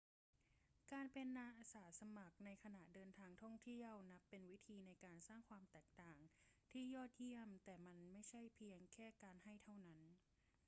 [0.93, 1.27] การเป็น
[1.57, 6.17] อาสาสมัครในขณะเดินทางท่องเที่ยวนับเป็นวิธีในการสร้างความแตกต่าง
[6.71, 10.01] ที่ยอดเยี่ยม แต่มันไม่ใช่เพียงแค่การให้เท่านั้น